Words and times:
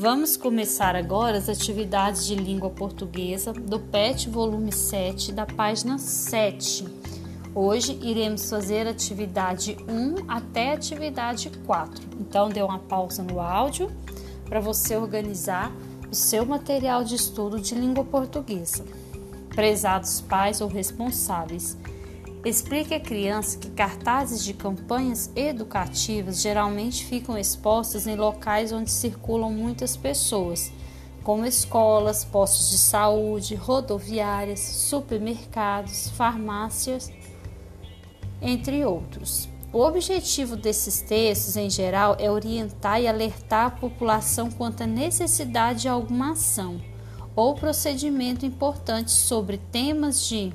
Vamos 0.00 0.34
começar 0.34 0.96
agora 0.96 1.36
as 1.36 1.46
atividades 1.46 2.24
de 2.24 2.34
língua 2.34 2.70
portuguesa 2.70 3.52
do 3.52 3.78
PET 3.78 4.30
volume 4.30 4.72
7, 4.72 5.30
da 5.30 5.44
página 5.44 5.98
7. 5.98 6.86
Hoje 7.54 7.98
iremos 8.00 8.48
fazer 8.48 8.88
atividade 8.88 9.76
1 9.86 10.24
até 10.26 10.72
atividade 10.72 11.50
4. 11.66 12.02
Então, 12.18 12.48
dê 12.48 12.62
uma 12.62 12.78
pausa 12.78 13.22
no 13.22 13.40
áudio 13.40 13.92
para 14.46 14.58
você 14.58 14.96
organizar 14.96 15.70
o 16.10 16.14
seu 16.14 16.46
material 16.46 17.04
de 17.04 17.16
estudo 17.16 17.60
de 17.60 17.74
língua 17.74 18.02
portuguesa. 18.02 18.86
Prezados 19.54 20.22
pais 20.22 20.62
ou 20.62 20.68
responsáveis, 20.68 21.76
Explique 22.42 22.94
à 22.94 23.00
criança 23.00 23.58
que 23.58 23.68
cartazes 23.68 24.42
de 24.42 24.54
campanhas 24.54 25.30
educativas 25.36 26.40
geralmente 26.40 27.04
ficam 27.04 27.36
expostos 27.36 28.06
em 28.06 28.16
locais 28.16 28.72
onde 28.72 28.90
circulam 28.90 29.52
muitas 29.52 29.94
pessoas, 29.94 30.72
como 31.22 31.44
escolas, 31.44 32.24
postos 32.24 32.70
de 32.70 32.78
saúde, 32.78 33.54
rodoviárias, 33.54 34.60
supermercados, 34.60 36.08
farmácias, 36.10 37.12
entre 38.40 38.86
outros. 38.86 39.46
O 39.70 39.80
objetivo 39.80 40.56
desses 40.56 41.02
textos, 41.02 41.58
em 41.58 41.68
geral, 41.68 42.16
é 42.18 42.30
orientar 42.30 43.02
e 43.02 43.06
alertar 43.06 43.66
a 43.66 43.70
população 43.70 44.50
quanto 44.50 44.82
à 44.82 44.86
necessidade 44.86 45.82
de 45.82 45.88
alguma 45.88 46.32
ação 46.32 46.80
ou 47.36 47.54
procedimento 47.54 48.46
importante 48.46 49.10
sobre 49.10 49.58
temas 49.58 50.26
de 50.26 50.52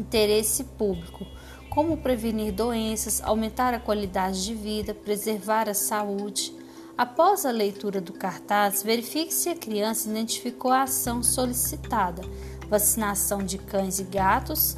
interesse 0.00 0.64
público, 0.64 1.26
como 1.68 1.98
prevenir 1.98 2.52
doenças, 2.52 3.22
aumentar 3.22 3.74
a 3.74 3.78
qualidade 3.78 4.44
de 4.44 4.54
vida, 4.54 4.92
preservar 4.92 5.68
a 5.68 5.74
saúde. 5.74 6.52
Após 6.98 7.46
a 7.46 7.50
leitura 7.50 8.00
do 8.00 8.12
cartaz, 8.12 8.82
verifique 8.82 9.32
se 9.32 9.48
a 9.48 9.56
criança 9.56 10.08
identificou 10.08 10.70
a 10.70 10.82
ação 10.82 11.22
solicitada, 11.22 12.22
vacinação 12.68 13.38
de 13.38 13.56
cães 13.58 14.00
e 14.00 14.04
gatos, 14.04 14.76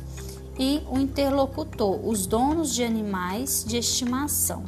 e 0.59 0.83
o 0.91 0.99
interlocutor, 0.99 2.07
os 2.07 2.27
donos 2.27 2.75
de 2.75 2.85
animais 2.85 3.65
de 3.67 3.79
estimação. 3.79 4.65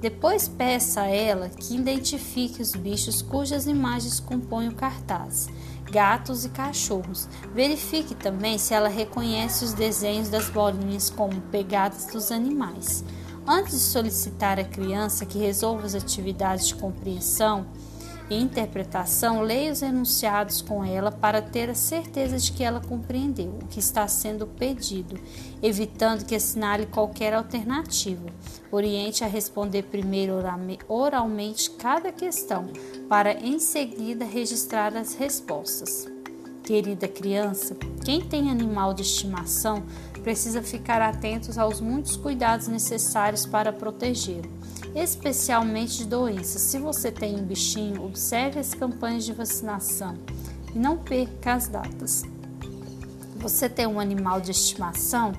Depois 0.00 0.48
peça 0.48 1.02
a 1.02 1.06
ela 1.06 1.48
que 1.48 1.76
identifique 1.76 2.60
os 2.60 2.72
bichos 2.72 3.22
cujas 3.22 3.66
imagens 3.66 4.18
compõem 4.18 4.68
o 4.68 4.74
cartaz 4.74 5.48
gatos 5.90 6.44
e 6.44 6.48
cachorros. 6.48 7.28
Verifique 7.54 8.14
também 8.14 8.56
se 8.58 8.72
ela 8.72 8.88
reconhece 8.88 9.64
os 9.64 9.72
desenhos 9.72 10.28
das 10.28 10.48
bolinhas 10.48 11.10
como 11.10 11.40
pegadas 11.42 12.06
dos 12.06 12.30
animais. 12.30 13.04
Antes 13.46 13.72
de 13.72 13.80
solicitar 13.80 14.58
à 14.58 14.64
criança 14.64 15.26
que 15.26 15.38
resolva 15.38 15.86
as 15.86 15.94
atividades 15.94 16.68
de 16.68 16.74
compreensão, 16.76 17.66
interpretação, 18.34 19.42
leia 19.42 19.72
os 19.72 19.82
enunciados 19.82 20.62
com 20.62 20.84
ela 20.84 21.10
para 21.10 21.42
ter 21.42 21.68
a 21.68 21.74
certeza 21.74 22.38
de 22.38 22.52
que 22.52 22.62
ela 22.62 22.80
compreendeu 22.80 23.58
o 23.60 23.66
que 23.66 23.80
está 23.80 24.06
sendo 24.06 24.46
pedido, 24.46 25.18
evitando 25.62 26.24
que 26.24 26.34
assinale 26.34 26.86
qualquer 26.86 27.34
alternativa. 27.34 28.26
Oriente 28.70 29.24
a 29.24 29.26
responder 29.26 29.82
primeiro 29.84 30.34
oralmente 30.88 31.70
cada 31.70 32.12
questão, 32.12 32.68
para 33.08 33.32
em 33.32 33.58
seguida 33.58 34.24
registrar 34.24 34.96
as 34.96 35.14
respostas. 35.14 36.06
Querida 36.62 37.08
criança, 37.08 37.74
quem 38.04 38.20
tem 38.20 38.48
animal 38.48 38.94
de 38.94 39.02
estimação 39.02 39.82
precisa 40.22 40.62
ficar 40.62 41.02
atentos 41.02 41.58
aos 41.58 41.80
muitos 41.80 42.16
cuidados 42.16 42.68
necessários 42.68 43.44
para 43.44 43.72
protegê-lo 43.72 44.59
especialmente 44.94 45.98
de 45.98 46.06
doenças. 46.06 46.62
Se 46.62 46.78
você 46.78 47.10
tem 47.10 47.36
um 47.36 47.44
bichinho, 47.44 48.04
observe 48.04 48.58
as 48.58 48.74
campanhas 48.74 49.24
de 49.24 49.32
vacinação 49.32 50.16
e 50.74 50.78
não 50.78 50.98
perca 50.98 51.54
as 51.54 51.68
datas. 51.68 52.24
Você 53.36 53.68
tem 53.68 53.86
um 53.86 54.00
animal 54.00 54.40
de 54.40 54.50
estimação? 54.50 55.32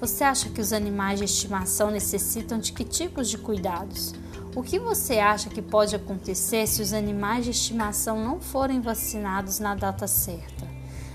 Você 0.00 0.24
acha 0.24 0.48
que 0.48 0.60
os 0.60 0.72
animais 0.72 1.18
de 1.18 1.24
estimação 1.24 1.90
necessitam 1.90 2.58
de 2.58 2.72
que 2.72 2.84
tipos 2.84 3.30
de 3.30 3.38
cuidados? 3.38 4.12
O 4.54 4.62
que 4.62 4.78
você 4.78 5.18
acha 5.18 5.48
que 5.48 5.62
pode 5.62 5.96
acontecer 5.96 6.66
se 6.66 6.82
os 6.82 6.92
animais 6.92 7.44
de 7.44 7.52
estimação 7.52 8.22
não 8.22 8.40
forem 8.40 8.80
vacinados 8.80 9.58
na 9.58 9.74
data 9.74 10.06
certa? 10.06 10.71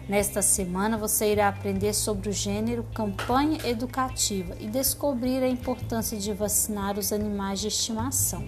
Nesta 0.07 0.41
semana 0.41 0.97
você 0.97 1.33
irá 1.33 1.49
aprender 1.49 1.93
sobre 1.93 2.29
o 2.29 2.31
gênero 2.31 2.85
campanha 2.93 3.59
educativa 3.67 4.55
e 4.57 4.67
descobrir 4.67 5.43
a 5.43 5.49
importância 5.49 6.17
de 6.17 6.31
vacinar 6.33 6.97
os 6.97 7.11
animais 7.11 7.59
de 7.59 7.67
estimação. 7.67 8.47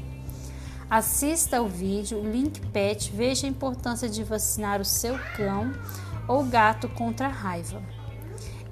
Assista 0.89 1.57
ao 1.57 1.67
vídeo 1.67 2.21
Link 2.21 2.61
Pet, 2.67 3.11
veja 3.13 3.45
a 3.45 3.49
importância 3.49 4.07
de 4.07 4.23
vacinar 4.23 4.79
o 4.79 4.85
seu 4.85 5.19
cão 5.35 5.73
ou 6.29 6.45
gato 6.45 6.87
contra 6.87 7.27
a 7.27 7.31
raiva. 7.31 7.83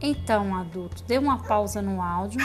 Então, 0.02 0.56
adulto, 0.56 1.04
dê 1.06 1.18
uma 1.18 1.44
pausa 1.44 1.82
no 1.82 2.02
áudio 2.02 2.40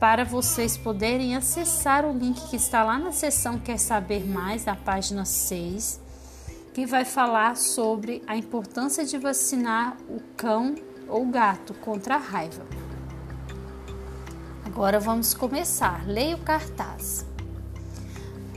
para 0.00 0.24
vocês 0.24 0.76
poderem 0.76 1.36
acessar 1.36 2.04
o 2.04 2.12
link 2.12 2.48
que 2.48 2.56
está 2.56 2.82
lá 2.82 2.98
na 2.98 3.12
seção 3.12 3.58
Quer 3.58 3.78
Saber 3.78 4.26
Mais, 4.26 4.64
na 4.64 4.74
página 4.74 5.24
6 5.24 6.05
que 6.76 6.84
vai 6.84 7.06
falar 7.06 7.56
sobre 7.56 8.22
a 8.26 8.36
importância 8.36 9.02
de 9.02 9.16
vacinar 9.16 9.96
o 10.10 10.20
cão 10.36 10.74
ou 11.08 11.24
gato 11.24 11.72
contra 11.72 12.16
a 12.16 12.18
raiva. 12.18 12.66
Agora 14.62 15.00
vamos 15.00 15.32
começar. 15.32 16.06
Leia 16.06 16.36
o 16.36 16.40
cartaz. 16.40 17.24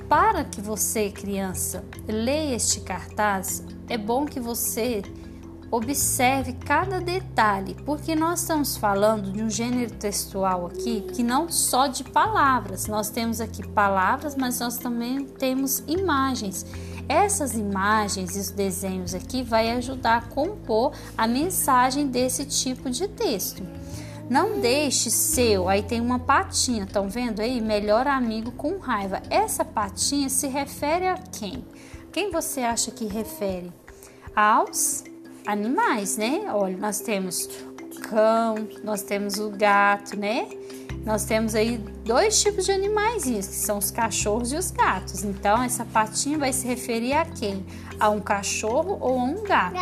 Para 0.10 0.44
que 0.44 0.60
você, 0.60 1.10
criança, 1.10 1.82
leia 2.06 2.58
este 2.58 2.82
cartaz, 2.82 3.64
é 3.88 3.98
bom 3.98 4.26
que 4.26 4.42
você 4.42 5.02
observe 5.72 6.52
cada 6.54 7.00
detalhe, 7.00 7.74
porque 7.86 8.18
nós 8.18 8.42
estamos 8.42 8.76
falando 8.76 9.32
de 9.32 9.42
um 9.42 9.50
gênero 9.50 9.92
textual 9.92 10.66
aqui 10.66 11.02
que 11.14 11.24
não 11.24 11.50
só 11.50 11.88
de 11.88 12.04
palavras, 12.04 12.88
nós 12.88 13.10
temos 13.10 13.40
aqui 13.40 13.66
palavras, 13.66 14.36
mas 14.36 14.60
nós 14.60 14.78
também 14.78 15.24
temos 15.26 15.84
imagens. 15.88 16.66
Essas 17.10 17.56
imagens 17.56 18.36
e 18.36 18.40
os 18.40 18.52
desenhos 18.52 19.16
aqui 19.16 19.42
vai 19.42 19.72
ajudar 19.72 20.18
a 20.18 20.22
compor 20.22 20.94
a 21.18 21.28
mensagem 21.28 22.06
desse 22.06 22.46
tipo 22.46 22.88
de 22.88 23.08
texto. 23.08 23.64
Não 24.30 24.62
deixe 24.62 25.10
seu, 25.10 25.68
aí 25.68 25.82
tem 25.82 26.00
uma 26.00 26.20
patinha, 26.20 26.84
estão 26.84 27.10
vendo 27.10 27.40
aí? 27.40 27.60
Melhor 27.60 28.06
amigo 28.06 28.52
com 28.52 28.78
raiva. 28.78 29.24
Essa 29.28 29.66
patinha 29.66 30.30
se 30.30 30.48
refere 30.48 31.08
a 31.08 31.16
quem? 31.18 31.66
Quem 32.12 32.30
você 32.30 32.62
acha 32.62 32.92
que 32.92 33.06
refere? 33.06 33.74
Aos 34.36 35.04
animais, 35.48 36.16
né? 36.16 36.44
Olha, 36.54 36.78
nós 36.78 37.00
temos 37.00 37.50
o 37.82 38.02
cão, 38.02 38.56
nós 38.84 39.02
temos 39.02 39.40
o 39.40 39.50
gato, 39.50 40.16
né? 40.16 40.48
Nós 41.06 41.26
temos 41.26 41.56
aí 41.56 41.78
dois 42.06 42.42
tipos 42.42 42.66
de 42.66 42.72
animais, 42.72 43.24
que 43.24 43.42
são 43.44 43.78
os 43.78 43.90
cachorros 43.90 44.52
e 44.52 44.56
os 44.56 44.72
gatos. 44.72 45.24
Então, 45.24 45.64
essa 45.64 45.86
patinha 45.86 46.38
vai 46.38 46.54
se 46.54 46.68
referir 46.68 47.14
a 47.14 47.26
quem? 47.26 47.66
A 48.00 48.10
um 48.10 48.20
cachorro 48.20 48.98
ou 49.00 49.20
a 49.20 49.24
um 49.24 49.44
gato. 49.44 49.78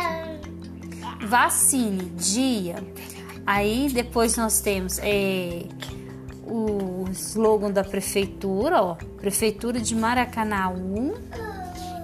Vacine, 1.26 2.04
dia. 2.16 2.76
Aí 3.46 3.88
depois 3.90 4.36
nós 4.36 4.60
temos 4.60 4.98
é, 5.02 5.64
o 6.46 7.08
slogan 7.12 7.70
da 7.70 7.82
prefeitura, 7.82 8.82
ó, 8.82 8.94
Prefeitura 9.16 9.80
de 9.80 9.94
Maracanã 9.94 10.68
1, 10.68 11.14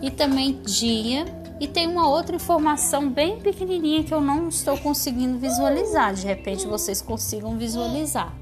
e 0.02 0.10
também 0.10 0.60
dia. 0.62 1.25
E 1.60 1.69
tem 1.69 1.86
uma 1.86 2.08
outra 2.08 2.34
informação 2.34 3.08
bem 3.08 3.38
pequenininha 3.38 4.02
que 4.02 4.12
eu 4.12 4.20
não 4.20 4.48
estou 4.48 4.76
conseguindo 4.76 5.38
visualizar. 5.38 6.12
De 6.12 6.26
repente 6.26 6.66
vocês 6.66 7.00
consigam 7.00 7.56
visualizar. 7.56 8.34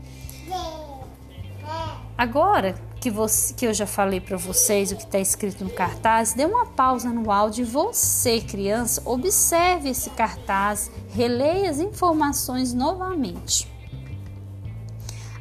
Agora 2.23 2.77
que, 3.01 3.11
você, 3.11 3.53
que 3.53 3.67
eu 3.67 3.75
já 3.75 3.85
falei 3.85 4.21
para 4.21 4.37
vocês 4.37 4.93
o 4.93 4.97
que 4.97 5.03
está 5.03 5.19
escrito 5.19 5.65
no 5.65 5.71
cartaz, 5.71 6.35
dê 6.35 6.45
uma 6.45 6.67
pausa 6.67 7.09
no 7.09 7.33
áudio 7.33 7.63
e 7.63 7.65
você, 7.65 8.41
criança, 8.41 9.03
observe 9.05 9.89
esse 9.89 10.09
cartaz, 10.11 10.89
releia 11.13 11.69
as 11.69 11.81
informações 11.81 12.73
novamente. 12.73 13.69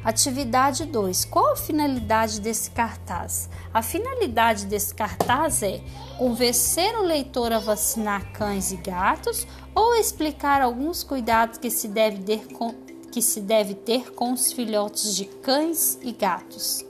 Atividade 0.04 0.84
2. 0.84 1.24
Qual 1.26 1.52
a 1.52 1.56
finalidade 1.56 2.40
desse 2.40 2.68
cartaz? 2.72 3.48
A 3.72 3.80
finalidade 3.80 4.66
desse 4.66 4.92
cartaz 4.92 5.62
é 5.62 5.80
convencer 6.18 6.96
o 6.96 7.02
leitor 7.02 7.52
a 7.52 7.60
vacinar 7.60 8.32
cães 8.32 8.72
e 8.72 8.76
gatos 8.76 9.46
ou 9.72 9.94
explicar 9.94 10.60
alguns 10.60 11.04
cuidados 11.04 11.58
que 11.58 11.70
se 11.70 11.86
deve 11.86 12.18
ter 12.24 12.48
com, 12.48 12.74
que 13.12 13.20
se 13.20 13.40
deve 13.40 13.74
ter 13.74 14.12
com 14.14 14.32
os 14.32 14.50
filhotes 14.50 15.14
de 15.14 15.26
cães 15.26 15.98
e 16.02 16.12
gatos. 16.12 16.84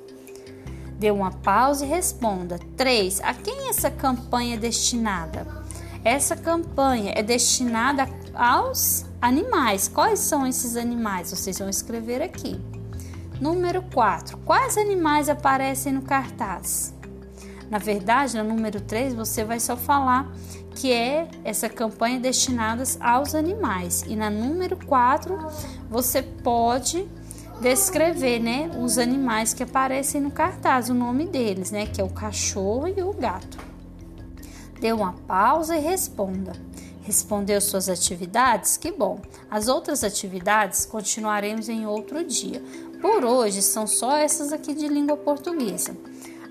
Dê 0.97 1.11
uma 1.11 1.33
pausa 1.33 1.85
e 1.85 1.89
responda. 1.89 2.61
3. 2.77 3.21
A 3.23 3.35
quem 3.35 3.69
essa 3.69 3.91
campanha 3.91 4.55
é 4.55 4.57
destinada? 4.57 5.45
Essa 6.05 6.37
campanha 6.37 7.13
é 7.17 7.25
destinada 7.25 8.09
aos 8.33 9.05
animais. 9.21 9.89
Quais 9.89 10.21
são 10.21 10.47
esses 10.47 10.77
animais? 10.77 11.31
Vocês 11.31 11.59
vão 11.59 11.69
escrever 11.69 12.23
aqui. 12.23 12.59
Número 13.41 13.83
4. 13.93 14.39
Quais 14.39 14.79
animais 14.79 15.29
aparecem 15.29 15.93
no 15.93 16.03
cartaz? 16.03 16.95
Na 17.69 17.79
verdade, 17.79 18.37
no 18.37 18.45
número 18.45 18.81
3, 18.81 19.13
você 19.13 19.45
vai 19.45 19.59
só 19.59 19.77
falar 19.77 20.33
que 20.75 20.93
é 20.93 21.29
essa 21.45 21.69
campanha 21.69 22.19
destinada 22.19 22.83
aos 23.01 23.35
animais. 23.35 24.03
E 24.07 24.17
na 24.17 24.31
número 24.31 24.77
4, 24.87 25.39
você 25.89 26.23
pode 26.23 27.09
descrever, 27.61 28.41
né, 28.41 28.71
os 28.81 28.99
animais 28.99 29.55
que 29.55 29.63
aparecem 29.63 30.21
no 30.21 30.31
cartaz, 30.31 30.89
o 30.89 30.95
nome 30.95 31.27
deles, 31.27 31.71
né, 31.71 31.87
que 31.87 32.01
é 32.01 32.05
o 32.05 32.09
cachorro 32.09 32.89
e 32.89 33.03
o 33.03 33.13
gato. 33.13 33.59
Dê 34.81 34.93
uma 34.93 35.13
pausa 35.13 35.77
e 35.77 35.81
responda. 35.81 36.53
Respondeu 37.03 37.61
suas 37.61 37.89
atividades? 37.89 38.77
Que 38.77 38.91
bom! 38.91 39.21
As 39.51 39.69
outras 39.69 40.03
atividades 40.03 40.87
continuaremos 40.87 41.69
em 41.69 41.87
outro 41.87 42.25
dia. 42.25 42.63
Por 43.01 43.25
hoje 43.25 43.63
são 43.63 43.87
só 43.87 44.17
essas 44.17 44.53
aqui 44.53 44.75
de 44.75 44.87
língua 44.89 45.17
portuguesa. 45.17 45.97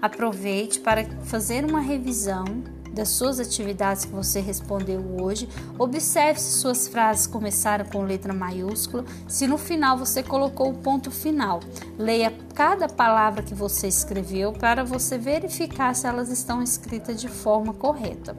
Aproveite 0.02 0.80
para 0.80 1.06
fazer 1.24 1.64
uma 1.64 1.80
revisão 1.80 2.46
das 2.92 3.10
suas 3.10 3.40
atividades 3.40 4.06
que 4.06 4.12
você 4.12 4.40
respondeu 4.40 5.02
hoje. 5.22 5.48
Observe 5.78 6.40
se 6.40 6.60
suas 6.60 6.88
frases 6.88 7.28
começaram 7.28 7.86
com 7.86 8.04
letra 8.04 8.34
maiúscula, 8.34 9.06
se 9.28 9.48
no 9.48 9.58
final 9.58 9.98
você 9.98 10.22
colocou 10.22 10.70
o 10.70 10.78
ponto 10.78 11.10
final. 11.10 11.60
Leia 11.98 12.34
cada 12.54 12.88
palavra 12.88 13.44
que 13.44 13.54
você 13.54 13.88
escreveu 13.88 14.52
para 14.54 14.84
você 14.84 15.18
verificar 15.18 15.96
se 15.96 16.08
elas 16.08 16.30
estão 16.30 16.62
escritas 16.62 17.20
de 17.20 17.28
forma 17.28 17.74
correta. 17.74 18.36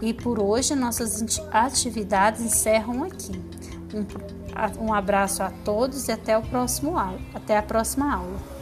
E 0.00 0.14
por 0.14 0.40
hoje 0.40 0.74
nossas 0.74 1.22
atividades 1.52 2.40
encerram 2.40 3.04
aqui. 3.04 3.32
Um, 4.80 4.92
abraço 4.92 5.42
a 5.42 5.50
todos 5.64 6.08
e 6.08 6.12
até 6.12 6.36
o 6.36 6.42
próximo 6.42 6.98
aula. 6.98 7.18
Até 7.34 7.56
a 7.56 7.62
próxima 7.62 8.14
aula. 8.14 8.59